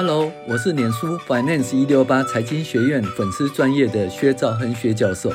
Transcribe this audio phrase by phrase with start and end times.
[0.00, 5.28] Hello，我是脸书 Finance 一六八财经学院粉丝专业的薛兆亨薛教授，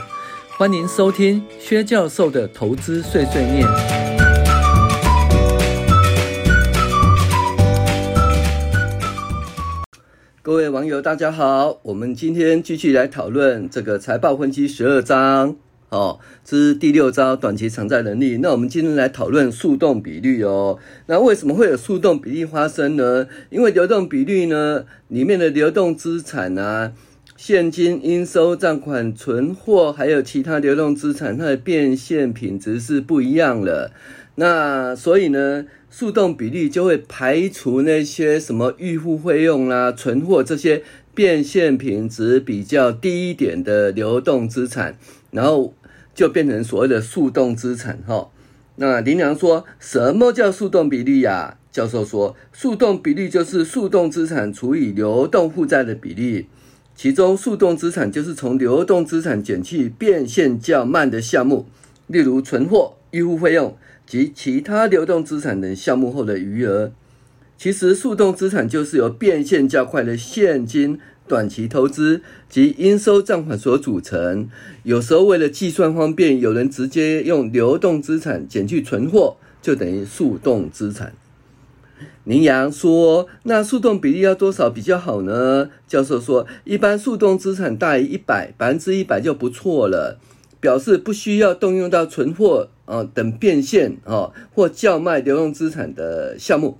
[0.57, 3.67] 欢迎收听薛教授的投资碎碎念。
[10.41, 15.57] 各位网友，大家好，我们今天继续来讨论这个财报分析十二章。
[15.93, 18.37] 哦，这是第六招短期偿债能力。
[18.37, 20.79] 那我们今天来讨论速动比率哦。
[21.05, 23.27] 那为什么会有速动比率发生呢？
[23.51, 26.93] 因为流动比率呢，里面的流动资产啊，
[27.37, 33.91] 现金、应收账款、存货，还有其他流动资产，它的变现品质是不一样的。
[34.37, 40.81] 那所以呢，速动比率就会排除那些什么预付费用啦、存货这些
[41.13, 44.97] 变现品质比较低一点的流动资产，
[45.29, 45.75] 然后。
[46.13, 48.29] 就变成所谓的速动资产哈。
[48.75, 51.57] 那林良说，什么叫速动比率呀？
[51.71, 56.47] 教授说，速动比率就是速动资产除以流动负债的比例，
[56.95, 61.65] 其中速动资产就是从流动资产减去变现较慢的项目，
[62.07, 66.91] 例如存货、预付费用及其他流动资产等项目后的余额。
[67.57, 70.99] 其实速动资产就是由变现较快的现金。
[71.25, 74.49] 短期投资及应收账款所组成，
[74.83, 81.13] 有时候为了计算方便，有人直接用流动资产减去存货，就等于速动资产。
[82.25, 90.19] 林阳说：“那速动比例要多少比较好呢？”教授说：“一般速动资产大于一百，百分之一百就不错了，
[90.59, 96.77] 表示不需要动用到存货啊等变现啊或叫卖流动资产的项目，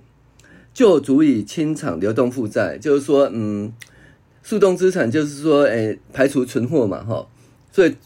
[0.74, 3.72] 就足以清偿流动负债。”就是说，嗯。
[4.44, 7.26] 速动资产就是说，诶，排除存货嘛，哈，
[7.72, 7.96] 所以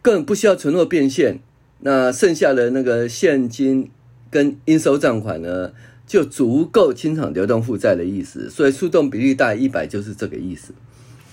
[0.00, 1.40] 更不需要存货变现，
[1.80, 3.90] 那剩下的那个现金
[4.30, 5.72] 跟应收账款呢，
[6.06, 8.48] 就足够清偿流动负债的意思。
[8.48, 10.72] 所以速动比率大于一百就是这个意思。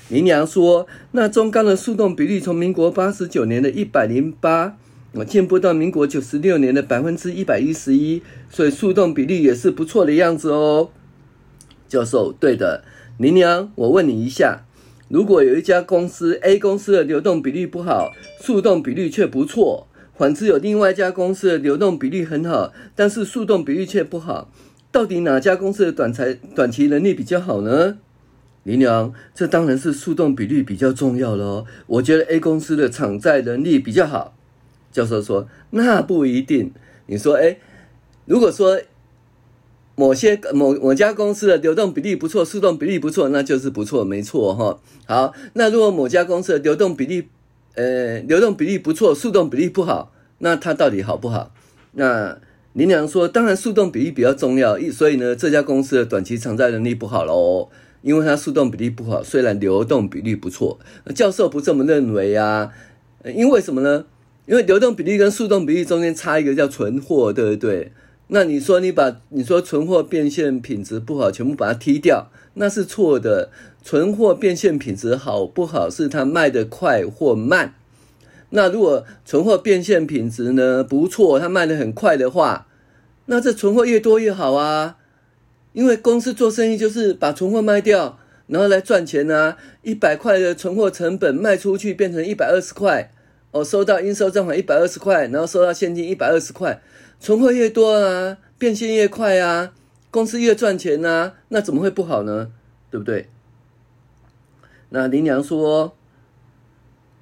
[0.09, 4.75] 林良说，那中钢的速动比率从民国八十九年的一百零八，
[5.11, 10.89] 我进步到民国九十六年的百分之一百一十一，所以速动比例也是不错的样子哦。
[11.87, 12.83] 教授，对的。
[13.17, 14.65] 林娘，我问你一下，
[15.07, 18.11] 如果有一家公司 A 公司的流动比率不好，
[18.41, 19.87] 速动比率却不错；
[20.17, 24.51] 反之，有另外一家公司的流动比率很好，但是速动比率却不好，
[24.91, 27.97] 到底哪家公司的短财短期能力比较好呢？
[28.63, 31.65] 林娘，这当然是速动比率比较重要咯。
[31.87, 34.35] 我觉得 A 公司的偿债能力比较好。
[34.91, 36.73] 教授说，那不一定。
[37.05, 37.59] 你说，诶，
[38.25, 38.81] 如果说。
[39.95, 44.79] 某些某某家公司的流动比例不错，速动比例不错，那就是不错，没错哈。
[45.05, 47.27] 好，那如果某家公司的流动比例，
[47.75, 51.53] 呃，流动比例不错，速动比例不好，那它到底好不好？
[51.93, 52.37] 那
[52.73, 57.69] 林良说，当然速动比例比较重要，所以呢，这家公司的短期偿债能力不好喽，
[58.01, 60.77] 因为它速动比例不好，虽然流动比例不错。
[61.15, 62.71] 教授不这么认为啊，
[63.33, 64.05] 因为什么呢？
[64.45, 67.93] 因为流动比例跟速动比例中间差一个叫存货，对不对？
[68.27, 73.49] 那你说你把你说存货变现品质不好，全部把它踢掉，那是错的。
[73.83, 77.75] 存货变现品质好不好，是它卖得快或慢。
[78.49, 82.67] 那如果存货变现品质呢不错，它卖得很快的话，
[83.27, 84.97] 那这存货越多越好啊。
[85.73, 89.57] 因为公司做生意就是把存货卖掉，然后来赚钱啊。
[89.83, 93.11] 一百块的存货成本卖出去变成一百二十块，
[93.55, 96.81] 哦，收到应收账款一百二十块，然后收到现金一百二十块。
[97.21, 99.71] 存货越多啊，变现越快啊，
[100.11, 102.51] 公司越赚钱啊，那怎么会不好呢？
[102.91, 103.29] 对不对？
[104.89, 105.95] 那林良说，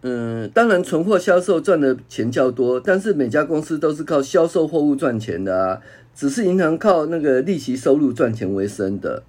[0.02, 5.82] 嗯，当然存货销售赚的钱较多，但是每家公司都是靠销售货物赚钱的啊，
[6.16, 9.22] 只是银行靠那个利息收入赚钱为生的。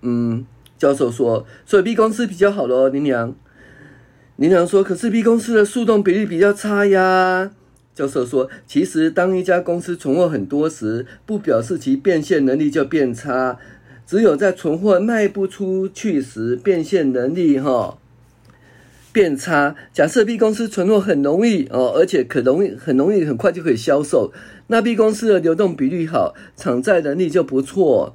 [0.00, 0.46] 嗯，
[0.78, 3.36] 教授说，所以 B 公司比较好咯，林良。
[4.36, 7.50] 林良说，可是 B 公司的速动比率比较差呀。
[7.94, 13.58] 教授说，其实当一家公司存货很多时，不表示其变现能力就变差，
[14.06, 17.96] 只有在存货卖不出去时，变现能力哈
[19.10, 19.74] 变差。
[19.94, 24.30] 假设 B 公司存货很容易哦，而且可容易很容易很快就可以销售，
[24.66, 28.14] 那 B 公司的流动比率好，偿债能力就不错。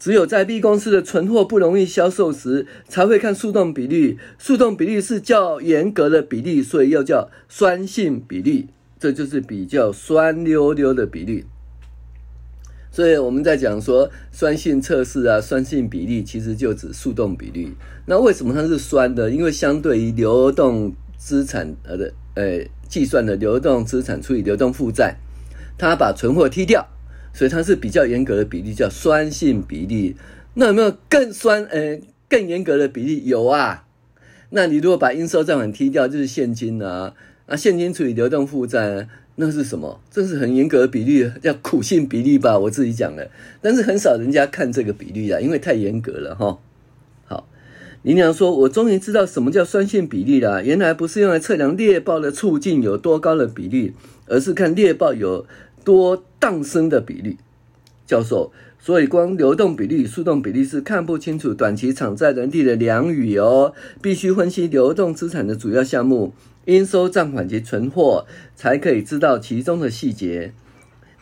[0.00, 4.18] 只有在 B 公司的存货不容易销售时，才会看速动比率。
[4.38, 8.66] 速动比率是较严格的比例，所以又叫酸性比率。
[8.98, 11.46] 这就是比较酸溜溜的比例，
[12.92, 17.74] 所以我们在讲说酸性测试啊，酸性比例其实就指速动比率。
[18.04, 19.30] 那为什么它是酸的？
[19.30, 22.60] 因为相对于流动资产呃的呃
[22.90, 25.16] 计算的流动资产除以流动负债，
[25.78, 26.86] 它把存货踢掉，
[27.32, 30.16] 所以它是比较严格的比例，叫酸性比例。
[30.54, 31.98] 那有没有更酸呃
[32.28, 33.26] 更严格的比例？
[33.26, 33.86] 有啊。
[34.50, 37.14] 那你如果把应收账款踢掉，就是现金啊。
[37.46, 40.00] 啊，现金除以流动负债，那是什么？
[40.10, 42.56] 这是很严格的比例，叫苦性比例吧？
[42.56, 43.28] 我自己讲的，
[43.60, 46.58] 但是很少人家看这个比例啊，因为太严格了哈。
[47.26, 47.48] 好，
[48.02, 50.64] 林娘说：“我终于知道什么叫酸性比例了。
[50.64, 53.94] 原来不是用来测量猎豹的促进有多高的比例，
[54.26, 55.44] 而是看猎豹有
[55.84, 57.36] 多荡生的比例。”
[58.04, 58.50] 教授，
[58.80, 63.72] 所以光流动比率、速动比率是看不清楚短期偿债能力的良语哦，
[64.02, 66.32] 必须分析流动资产的主要项目。
[66.64, 68.26] 应收账款及存货，
[68.56, 70.52] 才可以知道其中的细节。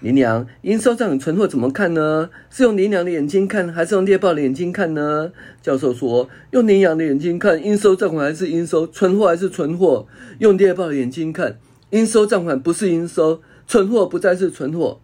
[0.00, 2.30] 林娘，应收账款、存货怎么看呢？
[2.50, 5.32] 是用林娘的眼睛看，还是用猎豹的眼睛看呢？
[5.60, 10.06] 教授说，用林娘的眼睛看，应收账款还是应收，存货还是存货。
[10.38, 11.58] 用猎豹的眼睛看，
[11.90, 15.00] 应收账款不是应收，存货不再是存货。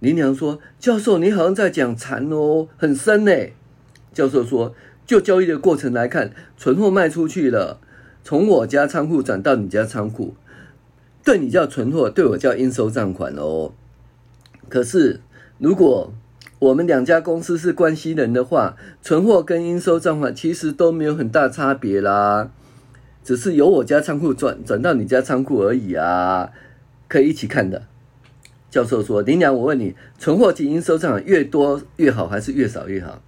[0.00, 3.32] 林娘说，教授，你好像在讲禅哦，很深呢。
[4.12, 4.74] 教授说，
[5.06, 7.78] 就交易的过程来看，存货卖出去了。
[8.24, 10.34] 从我家仓库转到你家仓库，
[11.22, 13.72] 对你叫存货，对我叫应收账款哦。
[14.68, 15.20] 可是，
[15.58, 16.12] 如果
[16.58, 22.50] 我们两家公司是关系人的话，存货跟应收账款其实都没有很大差别啦，
[23.22, 26.50] 只是由我家仓库转转到你家仓库而已啊，
[27.06, 27.82] 可以一起看的。
[28.70, 33.20] 教授说：“林娘，我问你，存货及应收账越多越好，还是越少越好？”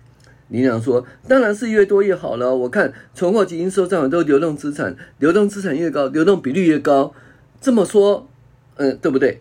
[0.48, 2.54] 林娘说：“当然是越多越好了。
[2.54, 7.12] 我看存货及应收账款都流动资产，流动资产越高，流动比率越高。
[7.60, 8.28] 这么说，
[8.76, 9.40] 嗯，对不对？”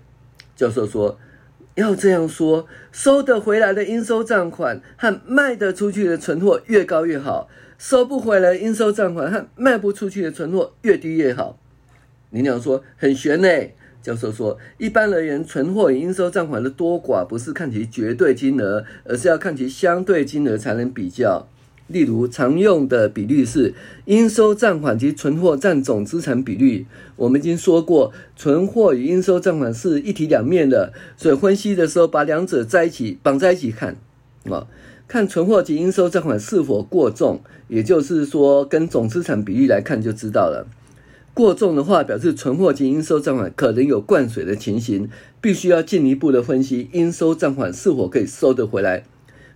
[0.56, 1.20] 教授说
[1.76, 7.48] ：“要这样说，收得回来的应收账款和卖得出去的存货越高越好，
[7.78, 11.60] 收不回来的应收账款和卖不出去的存货越低越好。”
[12.32, 13.48] 林娘说：“很玄呢。”
[14.02, 21.48] 教授说：“一般而言，存货与应收账款的多寡不是看其绝对金额，而是要看其相对金额才能比较。
[21.88, 23.74] 例如，常用的比率是
[24.06, 26.86] 应收账款及存货占总资产比率。
[27.18, 33.98] 我们已经说过，存货与应收账款是一体两面的，所以分析的时候把两者在一起绑在一起看
[34.50, 34.66] 啊，
[35.08, 40.66] 看存货及应收账款是否过重，也就是说，跟总资产比例来看就知道了。”
[41.34, 49.06] 过重的话，表示存货及应收账款可能有灌水的情形，必须要进一步的分析应收账款是否可以收得回来，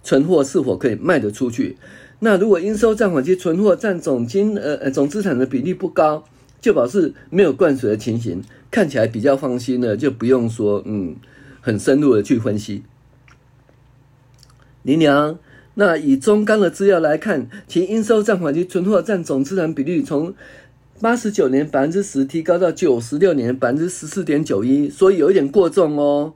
[0.02, 1.78] 存货是否可以卖得出去。
[2.20, 6.24] 那如果应收账款及存货占总金呃呃总资产的比例不高，
[6.62, 8.42] 就表示没有灌水的情形，
[8.72, 11.18] 看起来比较放心了，就不用说嗯
[11.60, 12.84] 很深入的去分析。
[14.82, 15.38] 林娘，
[15.74, 20.34] 那以中钢的资料来看，其应收账款及存货占总资产比率从
[21.02, 26.34] 八十九年百分之十提高到九十六年百分之十四点九一，所以有一点过重哦。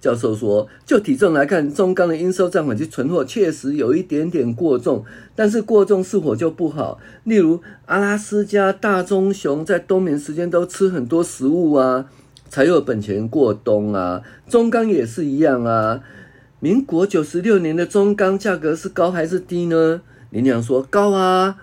[0.00, 5.04] 教授说，就体重来看，中钢的应收账款及存货确实有一点点过重，
[5.36, 6.98] 但是过重是否就不好？
[7.24, 12.06] 例如阿拉斯加大棕熊在冬眠时间都吃很多食物啊，
[12.48, 14.22] 才有本钱过冬啊。
[14.48, 16.00] 中钢也是一样啊。
[16.60, 20.00] 民国九十六年的中钢价格是高还是低呢？
[20.30, 21.58] 林娘说高啊。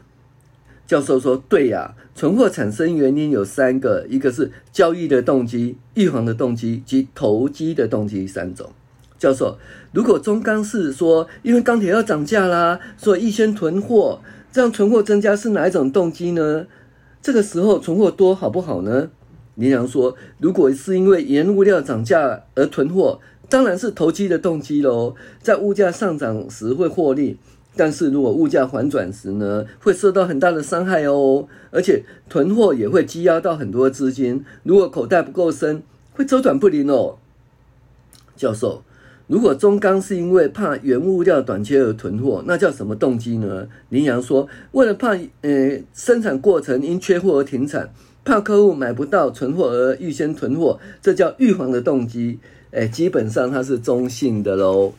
[0.87, 8.71] 教授说：“对呀，存货产生原因有三个，一个是交易的动机、预防的动机及投机的动机三种。”
[9.19, 9.57] 教授，
[9.91, 16.65] 如果中钢是说因为钢铁要涨价啦，所以预先囤货，这样存货增加是哪一种动机呢？
[17.21, 19.09] 这个时候存货多好不好呢？
[19.55, 23.19] 林娘说：“如果是因为原物料涨价而囤货，
[23.49, 27.37] 当然是投机的动机喽，在物价上涨时会获利。”
[27.77, 37.17] 但是如果物价反转时呢，会受到很大的伤害哦，而且囤货也会积压到很多资金，如果口袋不够深，会周转不灵哦。
[38.35, 38.83] 教授，
[39.27, 43.67] 如果中钢是因为怕原物料短缺而囤货，那叫什么动机呢？
[43.89, 47.91] 林阳说，为了怕呃生产过程因缺货而停产，
[48.23, 52.39] 怕客户买不到存货而预先囤货，这叫预防的动机。
[52.71, 54.93] 哎，基本上它是中性的喽。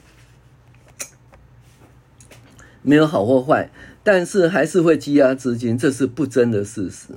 [2.89, 3.71] 没有好或坏，
[4.03, 7.09] 但是还是会积压资金，这是不争的事实。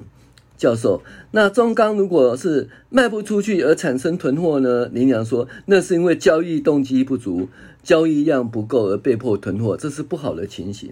[0.58, 1.02] 教授，
[1.32, 4.88] 那中钢如果是卖不出去而产生囤货呢？
[4.92, 7.48] 林阳说，那是因为交易动机不足，
[7.82, 10.90] 交易量不够而被迫囤货，这是不好的情形。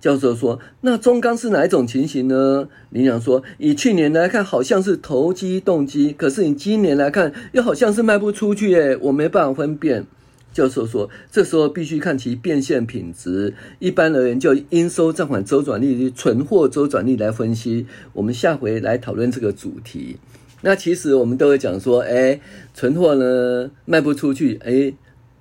[0.00, 2.68] 教授说，那中钢是哪一种情形呢？
[2.90, 10.06] 林阳说，以去年来看，好像是投机动机，可是你今年来看，又好像是卖不出去，诶，我没办法分辨。
[10.54, 13.52] 教授说：“这时候必须看其变现品质。
[13.80, 17.86] 一般而言，就应收账款周转率及存货周转率来分析。
[18.12, 20.16] 我们下回来讨论这个主题。
[20.62, 22.40] 那其实我们都会讲说，哎，
[22.72, 24.94] 存货呢卖不出去，哎，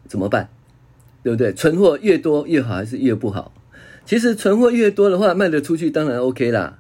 [0.07, 0.49] 怎么办？
[1.21, 1.53] 对不对？
[1.53, 3.53] 存货越多越好还是越不好？
[4.05, 6.79] 其实存货越多的话，卖得出去当然 OK 啦。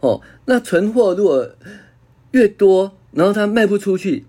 [0.00, 1.48] 哦，那存货如果
[2.32, 4.24] 越多，然后它卖不出去，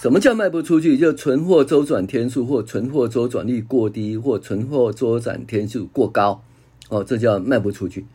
[0.00, 0.96] 什么叫卖不出去？
[0.96, 6.40] 就存货周转天数或存货周转率过低，或存货周转天数过高，
[6.88, 8.06] 哦，这叫卖不出去。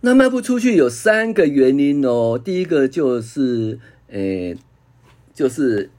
[0.00, 2.36] 那卖不出去有三个原因哦。
[2.42, 4.56] 第一个就是，诶，
[5.32, 5.90] 就是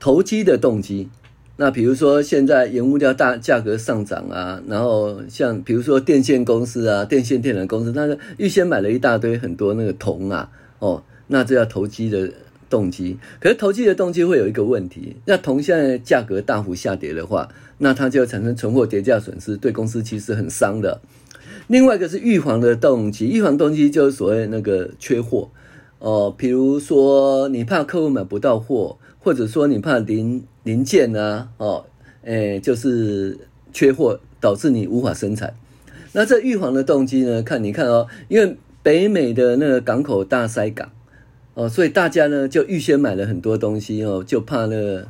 [0.00, 1.08] 投机的动机。
[1.56, 10.50] 那比如说现在原物料大价格上涨啊，然后像比如说电线公司啊、电线电缆公司，那个预先买了一大堆很多那个铜啊，
[10.80, 12.32] 哦，那这叫投机的
[12.74, 13.16] 动机。
[13.38, 21.00] 可是投机的动机会有一个问题，那铜现在价格大幅下跌的话，那它就产生存货跌价损失，对公司其实很伤的。
[21.68, 25.48] 另外一个是预防的动机，预防动机就是所谓那个缺货
[26.00, 31.84] 哦，比如说你怕客户买不到货，或者说你怕零零件啊，哦，
[32.24, 33.38] 诶，就是
[33.72, 35.54] 缺货导致你无法生产。
[36.12, 37.42] 那这预防的动机呢？
[37.42, 40.90] 看你看哦，因为北美的那个港口大塞港
[41.54, 45.06] 哦，所以大家呢就预先买了很多东西哦，就怕那个，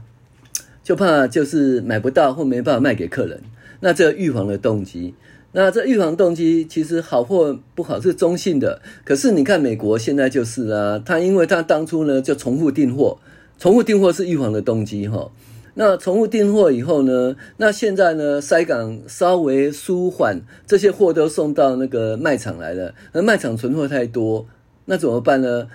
[0.83, 3.41] 就怕就是买不到或没办法卖给客人。
[3.81, 5.15] 那这预防的动机。
[5.57, 13.19] 那这预防动机其实好或不好是中性的，可是你看美国现在就是啊，他因为他当初呢就重复订货，
[13.59, 15.31] 重复订货是预防的动机哈。
[15.75, 24.47] 那重复订货以后呢，那现在呢塞港稍微舒缓，这些货都送到那个卖场来了，那卖场存货太多，
[24.87, 25.69] 那怎么办呢？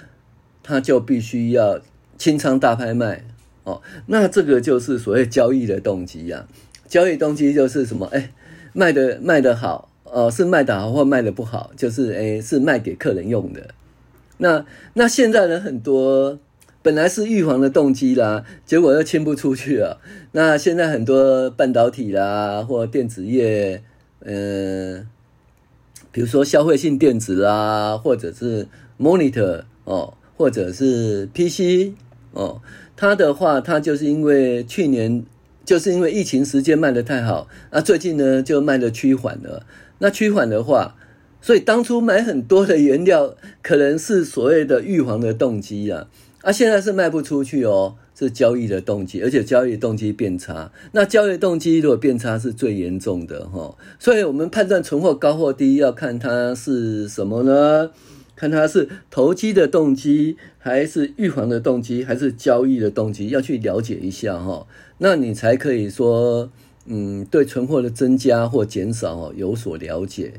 [0.64, 1.80] 他就必须要
[2.18, 3.26] 清仓大拍卖
[3.64, 3.82] 哦。
[4.08, 6.46] 那这个就是所谓交易的动机呀，
[6.88, 8.06] 交易动机就是什么？
[8.08, 8.32] 哎。
[8.72, 13.74] 卖的卖的好，呃，是卖的好或卖的不好，就是诶，是卖给客人用的。
[14.38, 14.64] 那
[14.94, 16.38] 那现在呢，很多
[16.84, 20.00] 本来是预防的动机啦，结果又清不出去了。
[20.34, 23.82] 那现在很多半导体啦，或电子业，
[24.20, 25.08] 嗯、呃，
[26.12, 28.68] 比如说消费性电子啦，或者是
[29.00, 31.94] monitor 哦，或者是 PC
[32.32, 32.64] 哦，
[32.96, 35.24] 它的话，它就是因为去年。
[35.66, 39.68] 就是因为疫情时间卖得太好，那最近呢就卖得趋缓了。
[40.00, 40.96] 那趋缓的话，
[41.42, 46.08] 所以当初买很多的原料，可能是所谓的预防的动机啊。
[46.42, 50.72] 啊，现在是卖不出去哦，是交易的动机，而且交易动机变差。
[50.94, 53.78] 那交易动机如果变差，是最严重的哈。
[54.00, 57.92] 所以我们判断存货高或低，要看它是什么呢？
[58.40, 64.66] 看他是投机的动机，还是预防的动机，还是交易的动机，要去了解一下哈。
[65.00, 66.50] 那你才可以说，
[66.86, 70.36] 嗯，对存货的增加或减少有所了解。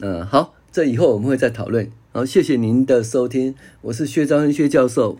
[0.00, 1.88] 嗯，好，这以后我们会再讨论。
[2.10, 5.16] 好，谢谢您的收听，我是薛兆恩薛教授。